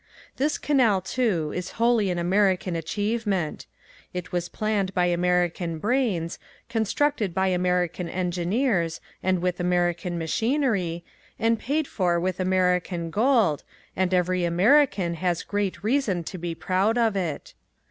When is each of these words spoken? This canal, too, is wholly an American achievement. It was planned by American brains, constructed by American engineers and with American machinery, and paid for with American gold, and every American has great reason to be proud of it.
This 0.37 0.57
canal, 0.57 0.99
too, 0.99 1.53
is 1.55 1.73
wholly 1.77 2.09
an 2.09 2.17
American 2.17 2.75
achievement. 2.75 3.67
It 4.15 4.31
was 4.31 4.49
planned 4.49 4.95
by 4.95 5.05
American 5.05 5.77
brains, 5.77 6.39
constructed 6.69 7.35
by 7.35 7.49
American 7.49 8.09
engineers 8.09 8.99
and 9.21 9.43
with 9.43 9.59
American 9.59 10.17
machinery, 10.17 11.05
and 11.37 11.59
paid 11.59 11.87
for 11.87 12.19
with 12.19 12.39
American 12.39 13.11
gold, 13.11 13.61
and 13.95 14.11
every 14.11 14.43
American 14.43 15.13
has 15.13 15.43
great 15.43 15.83
reason 15.83 16.23
to 16.23 16.39
be 16.39 16.55
proud 16.55 16.97
of 16.97 17.15
it. 17.15 17.53